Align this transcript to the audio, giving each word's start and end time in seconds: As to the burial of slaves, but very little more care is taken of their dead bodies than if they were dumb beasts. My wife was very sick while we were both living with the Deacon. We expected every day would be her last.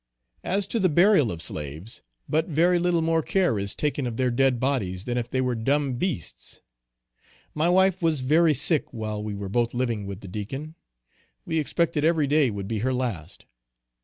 As 0.43 0.65
to 0.69 0.79
the 0.79 0.89
burial 0.89 1.31
of 1.31 1.43
slaves, 1.43 2.01
but 2.27 2.47
very 2.47 2.79
little 2.79 3.03
more 3.03 3.21
care 3.21 3.59
is 3.59 3.75
taken 3.75 4.07
of 4.07 4.17
their 4.17 4.31
dead 4.31 4.59
bodies 4.59 5.05
than 5.05 5.15
if 5.15 5.29
they 5.29 5.41
were 5.41 5.53
dumb 5.53 5.93
beasts. 5.93 6.61
My 7.53 7.69
wife 7.69 8.01
was 8.01 8.21
very 8.21 8.55
sick 8.55 8.91
while 8.91 9.23
we 9.23 9.35
were 9.35 9.47
both 9.47 9.75
living 9.75 10.07
with 10.07 10.21
the 10.21 10.27
Deacon. 10.27 10.73
We 11.45 11.59
expected 11.59 12.03
every 12.03 12.25
day 12.25 12.49
would 12.49 12.67
be 12.67 12.79
her 12.79 12.95
last. 12.95 13.45